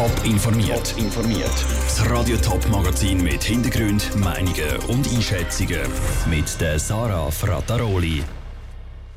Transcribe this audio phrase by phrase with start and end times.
[0.00, 0.94] Top informiert.
[0.96, 1.66] informiert.
[1.84, 5.82] Das Radio Top Magazin mit Hintergrund, Meinungen und Einschätzungen
[6.30, 8.22] mit der Sarah Frataroli.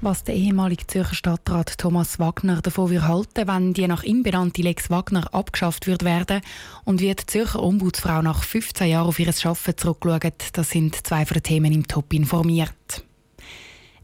[0.01, 4.61] Was der ehemalige Zürcher Stadtrat Thomas Wagner davon wir halten, wenn die nach ihm benannte
[4.61, 6.41] Lex Wagner abgeschafft wird werden
[6.83, 11.25] und wie die Zürcher Ombudsfrau nach 15 Jahren auf ihr Arbeiten zurückschaut, das sind zwei
[11.25, 13.05] von den Themen im Top informiert.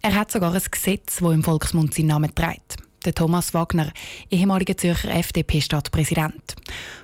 [0.01, 3.91] Er hat sogar ein Gesetz, das im Volksmund seinen Namen trägt der Thomas Wagner,
[4.29, 6.55] ehemaliger Zürcher FDP-Stadtpräsident.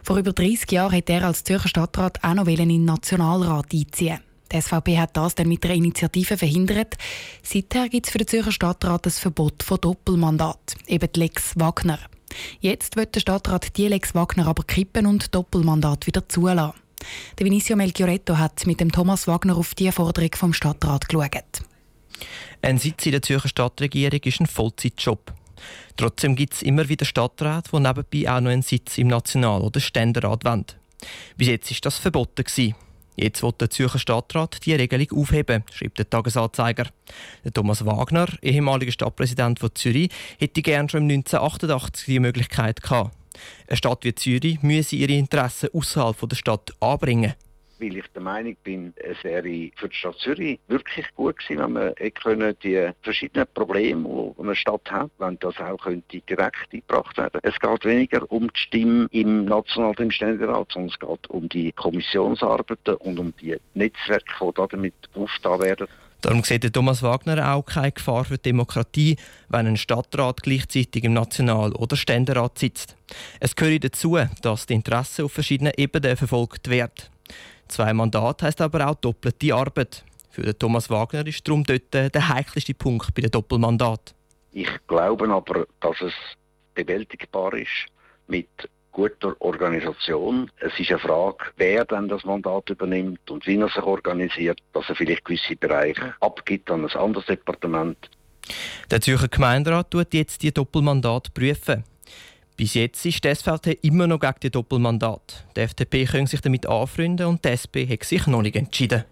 [0.04, 4.20] Vor über 30 Jahren hat er als Zürcher Stadtrat auch noch in den Nationalrat einziehen.
[4.52, 6.96] Die SVP hat das dann mit einer Initiative verhindert.
[7.42, 12.00] Seither gibt es für den Zürcher Stadtrat das Verbot von Doppelmandat, eben die Lex Wagner.
[12.60, 16.74] Jetzt wird der Stadtrat die Lex Wagner aber kippen und Doppelmandat wieder zulassen.
[17.38, 21.62] Der Vinicio Melchioretto hat mit dem Thomas Wagner auf die Forderung vom Stadtrat geschaut.
[22.62, 25.34] Ein Sitz in der Zürcher Stadtregierung ist ein Vollzeitjob.
[25.98, 29.80] Trotzdem gibt es immer wieder Stadträte, die nebenbei auch noch einen Sitz im National- oder
[29.80, 30.66] Ständerat wollen.
[31.38, 32.44] Bis jetzt war das verboten.
[32.44, 32.76] Gewesen.
[33.18, 36.88] Jetzt will der Zürcher Stadtrat die Regelung aufheben, schreibt der Tagesanzeiger.
[37.46, 43.16] Der Thomas Wagner, ehemaliger Stadtpräsident von Zürich, hätte gern schon 1988 die Möglichkeit gehabt.
[43.68, 47.34] Eine Stadt wie Zürich müsse ihre Interessen außerhalb der Stadt anbringen
[47.80, 51.74] weil ich der Meinung bin, es wäre für die Stadt Zürich wirklich gut gewesen, wenn
[51.74, 57.18] man können die verschiedenen Probleme, die eine Stadt hat, wenn das auch könnte direkt eingebracht
[57.18, 57.40] werden.
[57.44, 62.96] Es geht weniger um die Stimme im Nationalen Ständerat, sondern es geht um die Kommissionsarbeiten
[62.96, 65.88] und um die Netzwerke, die damit aufgetan werden.
[66.22, 69.18] Darum sieht Thomas Wagner auch keine Gefahr für die Demokratie,
[69.50, 72.96] wenn ein Stadtrat gleichzeitig im National- oder Ständerat sitzt.
[73.40, 77.15] Es gehört dazu, dass die Interessen auf verschiedenen Ebenen verfolgt werden.
[77.68, 80.04] Zwei Mandate heisst aber auch doppelte Arbeit.
[80.30, 84.14] Für Thomas Wagner ist darum dort der heikelste Punkt bei dem Doppelmandat.
[84.52, 86.14] Ich glaube aber, dass es
[86.74, 87.88] bewältigbar ist
[88.28, 88.50] mit
[88.92, 90.50] guter Organisation.
[90.60, 94.88] Es ist eine Frage, wer dann das Mandat übernimmt und wie er sich organisiert, dass
[94.88, 97.98] er vielleicht gewisse Bereiche abgibt an ein anderes Departement.
[98.90, 101.84] Der Zürcher Gemeinderat tut jetzt die Doppelmandat prüfen.
[102.58, 105.46] Bis jetzt ist die SVP immer noch gegen die Doppelmandat.
[105.56, 109.04] Die FDP können sich damit anfreunden und die SP hat sich noch nicht entschieden.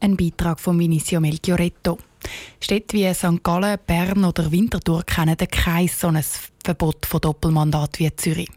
[0.00, 1.98] Ein Beitrag von Vinicio Melchioretto.
[2.60, 3.42] Städte wie St.
[3.42, 6.22] Gallen, Bern oder Winterthur kennen kein so ein
[6.62, 8.50] Verbot von Doppelmandat wie Zürich.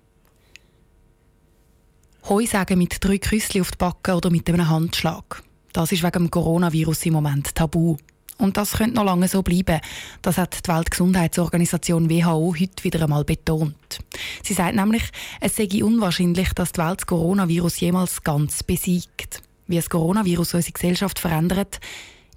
[2.27, 5.43] Heu sagen mit drei Küsschen auf die Backe oder mit einem Handschlag.
[5.73, 7.97] Das ist wegen dem Coronavirus im Moment tabu.
[8.37, 9.79] Und das könnte noch lange so bleiben.
[10.21, 13.99] Das hat die Weltgesundheitsorganisation WHO heute wieder einmal betont.
[14.41, 15.03] Sie sagt nämlich,
[15.39, 19.41] es sei unwahrscheinlich, dass die Welt das Coronavirus jemals ganz besiegt.
[19.67, 21.79] Wie das Coronavirus unsere Gesellschaft verändert,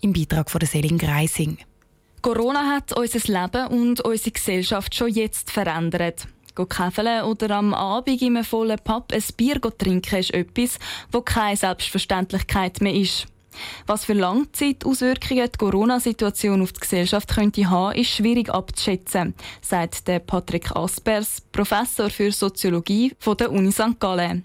[0.01, 1.59] im Beitrag von der Selin Greising.
[2.23, 6.27] Corona hat unser Leben und unsere Gesellschaft schon jetzt verändert.
[6.65, 10.79] Käfeln oder am Abend in einem vollen Pub ein Bier trinken ist etwas,
[11.13, 13.27] wo keine Selbstverständlichkeit mehr ist.
[13.87, 20.75] Was für Langzeitauswirkungen die Corona-Situation auf die Gesellschaft könnte haben, ist schwierig abzuschätzen, sagt Patrick
[20.75, 23.99] Aspers, Professor für Soziologie von der Uni St.
[24.01, 24.45] Gallen.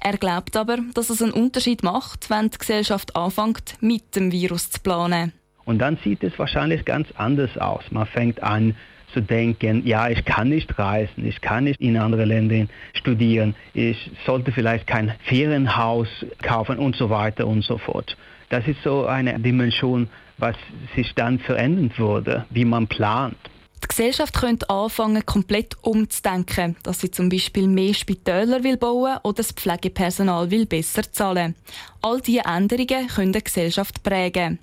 [0.00, 4.70] Er glaubt aber, dass es einen Unterschied macht, wenn die Gesellschaft anfängt, mit dem Virus
[4.70, 5.32] zu planen.
[5.64, 7.84] Und dann sieht es wahrscheinlich ganz anders aus.
[7.90, 8.74] Man fängt an,
[9.12, 14.10] zu denken, ja, ich kann nicht reisen, ich kann nicht in andere Länder studieren, ich
[14.26, 16.08] sollte vielleicht kein Ferienhaus
[16.42, 18.16] kaufen und so weiter und so fort.
[18.50, 20.56] Das ist so eine Dimension, was
[20.94, 23.36] sich dann verändern würde, wie man plant.
[23.82, 29.34] Die Gesellschaft könnte anfangen, komplett umzudenken, dass sie zum Beispiel mehr Spitäler will bauen oder
[29.34, 31.54] das Pflegepersonal will besser zahlen.
[32.02, 34.58] All diese Änderungen können die Gesellschaft prägen.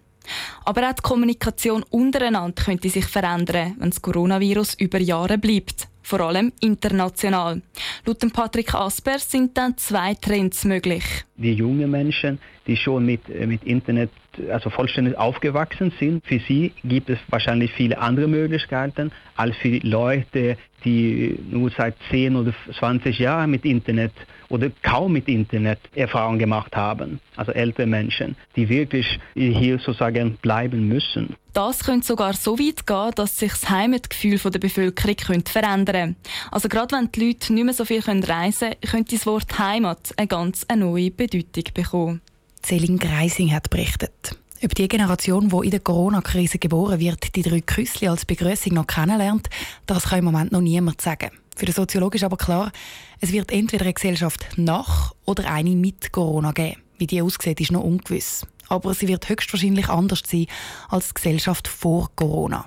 [0.65, 6.21] Aber auch die Kommunikation untereinander könnte sich verändern, wenn das Coronavirus über Jahre bleibt vor
[6.21, 7.61] allem international.
[8.05, 11.03] Laut Patrick Aspers sind dann zwei Trends möglich.
[11.37, 14.09] Die jungen Menschen, die schon mit, äh, mit Internet
[14.51, 20.57] also vollständig aufgewachsen sind, für sie gibt es wahrscheinlich viele andere Möglichkeiten als für Leute,
[20.83, 24.11] die nur seit 10 oder 20 Jahren mit Internet
[24.49, 27.19] oder kaum mit Internet Erfahrung gemacht haben.
[27.35, 31.35] Also ältere Menschen, die wirklich hier sozusagen bleiben müssen.
[31.53, 36.15] Das könnte sogar so weit gehen, dass sich das Heimatgefühl der Bevölkerung könnte verändern könnte.
[36.51, 40.13] Also gerade wenn die Leute nicht mehr so viel reisen können, könnte das Wort Heimat
[40.17, 41.24] eine ganz neue Bedeutung
[41.73, 42.21] bekommen.
[42.63, 44.37] Celine Greising hat berichtet.
[44.63, 48.87] Ob die Generation, die in der Corona-Krise geboren wird, die drei Küssli als Begrüßung noch
[48.87, 49.49] kennenlernt,
[49.85, 51.31] das kann im Moment noch niemand sagen.
[51.55, 52.71] Für den Soziologen ist aber klar,
[53.19, 56.81] es wird entweder eine Gesellschaft nach oder eine mit Corona geben.
[56.97, 58.47] Wie die aussieht, ist noch ungewiss.
[58.67, 60.47] Aber sie wird höchstwahrscheinlich anders sein
[60.89, 62.65] als die Gesellschaft vor Corona.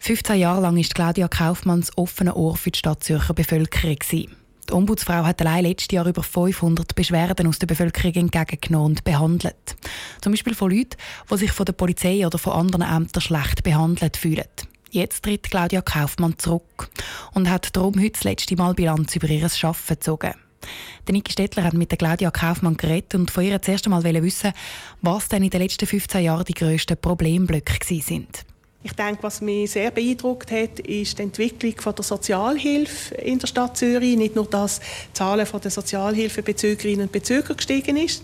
[0.00, 3.98] 15 Jahre lang war Claudia Kaufmanns offene Ohr für die Stadt Zürcher Bevölkerung.
[4.68, 9.76] Die Ombudsfrau hat allein letztes Jahr über 500 Beschwerden aus der Bevölkerung entgegengenommen und behandelt.
[10.20, 10.96] Zum Beispiel von Leuten,
[11.30, 14.44] die sich von der Polizei oder von anderen Ämtern schlecht behandelt fühlen.
[14.90, 16.90] Jetzt tritt Claudia Kaufmann zurück
[17.32, 20.34] und hat darum heute das letzte Mal Bilanz über ihr Arbeiten gezogen.
[21.06, 24.52] Der Niki Stettler hat mit der Claudia Kaufmann geredet und von ihr zuerst einmal wissen,
[25.00, 28.44] was denn in den letzten 15 Jahren die grössten Problemblöcke sind.
[28.82, 33.48] Ich denke, was mich sehr beeindruckt hat, ist die Entwicklung von der Sozialhilfe in der
[33.48, 34.16] Stadt Zürich.
[34.16, 38.22] Nicht nur, dass die Zahlen der Sozialhilfebezügerinnen und Bezüger gestiegen ist,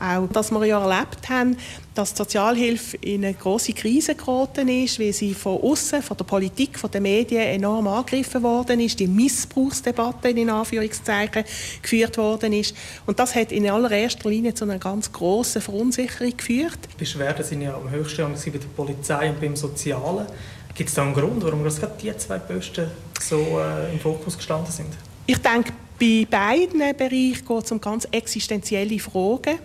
[0.00, 1.56] auch, dass wir ja erlebt haben,
[1.94, 6.24] dass die Sozialhilfe in eine große Krise geraten ist, weil sie von außen, von der
[6.24, 11.44] Politik, von den Medien enorm angegriffen worden ist, die Missbrauchsdebatte in Anführungszeichen
[11.82, 12.76] geführt worden ist.
[13.06, 16.78] Und das hat in allererster Linie zu einer ganz grossen Verunsicherung geführt.
[16.92, 20.26] Die Beschwerden sind ja am höchsten bei der Polizei und beim Sozialen.
[20.74, 22.86] Gibt es da einen Grund, warum gerade die zwei Posten
[23.20, 24.88] so äh, im Fokus gestanden sind?
[25.26, 29.58] Ich denke, bei beiden Bereichen geht es um ganz existenzielle Fragen.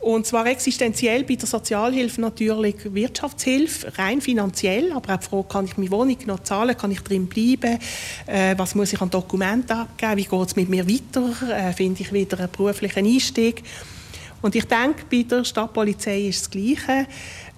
[0.00, 5.64] Und zwar existenziell bei der Sozialhilfe natürlich Wirtschaftshilfe, rein finanziell, aber auch die Frage, kann
[5.66, 7.78] ich meine Wohnung noch zahlen, kann ich drin bleiben,
[8.26, 12.00] äh, was muss ich an Dokumenten abgeben, wie geht es mit mir weiter, äh, finde
[12.00, 13.62] ich wieder einen beruflichen Einstieg.
[14.42, 17.06] Und ich denke, bei der Stadtpolizei ist das Gleiche.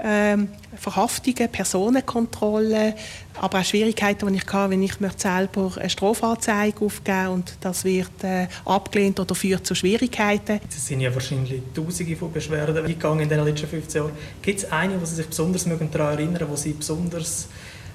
[0.03, 2.95] Ähm, Verhaftungen, Personenkontrolle,
[3.41, 7.85] aber auch Schwierigkeiten, die ich hatte, wenn ich möchte selber eine Strafanzeige aufgeben und das
[7.85, 10.61] wird äh, abgelehnt oder führt zu Schwierigkeiten.
[10.69, 14.13] Es sind ja wahrscheinlich Tausende von Beschwerden eingegangen in den letzten 15 Jahren.
[14.41, 17.49] Gibt es eine, wo Sie sich besonders daran erinnern, wo Sie besonders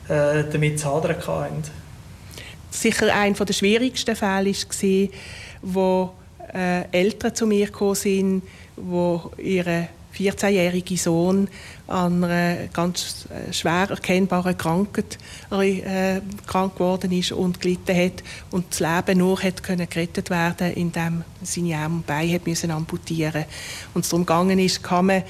[0.08, 1.64] äh, damit zu hadern hatten?
[2.70, 5.10] Sicher einer der schwierigsten Fälle war,
[5.62, 6.14] wo
[6.54, 8.44] äh, Eltern zu mir gekommen sind,
[8.78, 11.48] wo ihre 14-jährige Sohn
[11.88, 15.18] an einer ganz äh, schwer erkennbaren Krankheit
[15.52, 20.74] äh, krank geworden ist und gelitten hat und das Leben nur hat können gerettet werden,
[20.74, 23.46] indem seine Arme und Beine hat müssen amputieren
[23.94, 25.24] und es darum gegangen ist, kann man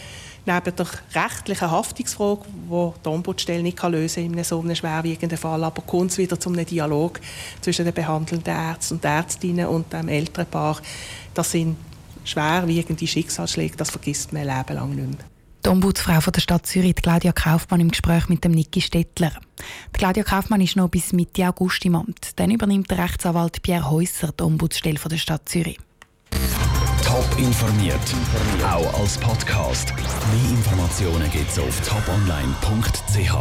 [0.46, 5.82] neben der rechtlichen Haftungsfrage, die die Ombudsstelle nicht lösen in so einem schwerwiegenden Fall, aber
[5.82, 7.20] kommt es wieder zu einem Dialog
[7.60, 10.78] zwischen den behandelnden Ärzten und Ärztinnen und dem Elternpaar.
[11.34, 11.76] Das sind
[12.28, 15.26] schwerwiegende Schicksalsschläge, das vergisst man ein Leben lang nicht mehr.
[15.66, 19.32] Die Ombudsfrau von der Stadt Zürich, Claudia Kaufmann, im Gespräch mit dem Niki Stettler.
[19.94, 22.32] Die Claudia Kaufmann ist noch bis Mitte August im Amt.
[22.38, 25.78] Dann übernimmt der Rechtsanwalt Pierre Häusser die Ombudsstelle von der Stadt Zürich.
[27.04, 28.00] Top informiert,
[28.64, 29.94] auch als Podcast.
[29.96, 33.34] Mehr Informationen gibt es auf toponline.ch.